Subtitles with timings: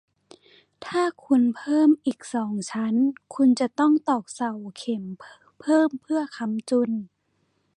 [0.85, 2.93] ถ้าคุณเพิ่มอีกสองชั้น
[3.35, 5.03] คุณจะต้องตอกเสาเข็ม
[5.61, 6.91] เพิ่มเพื่อค้ำจุน